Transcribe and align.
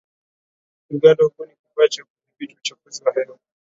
Uganda 0.91 1.23
hubuni 1.27 1.55
kifaa 1.55 1.87
cha 1.87 2.03
kudhibiti 2.05 2.59
uchafuzi 2.59 3.03
wa 3.03 3.13
hewa 3.13 3.39